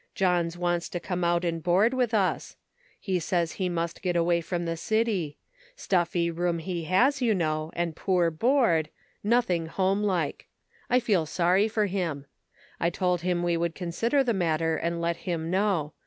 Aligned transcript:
Johns 0.15 0.57
wants 0.57 0.89
to 0.89 0.99
come 0.99 1.23
out 1.23 1.45
and 1.45 1.61
board 1.61 1.93
with 1.93 2.11
us. 2.11 2.55
He 2.99 3.19
says 3.19 3.51
he 3.51 3.69
must 3.69 4.01
get 4.01 4.15
away 4.15 4.41
from 4.41 4.65
the 4.65 4.75
city. 4.75 5.37
Stuffy 5.75 6.31
room 6.31 6.57
he 6.57 6.85
has, 6.85 7.21
you 7.21 7.35
know, 7.35 7.69
and 7.75 7.95
poor 7.95 8.31
board; 8.31 8.89
nothing 9.23 9.67
home 9.67 10.01
like. 10.01 10.47
I 10.89 10.99
feel 10.99 11.27
sorry 11.27 11.67
for 11.67 11.85
him. 11.85 12.25
I 12.79 12.89
told 12.89 13.21
him 13.21 13.43
we 13.43 13.57
would 13.57 13.75
consider 13.75 14.23
the 14.23 14.33
matter 14.33 14.75
and 14.75 14.99
let 14.99 15.17
him 15.17 15.51
know. 15.51 15.93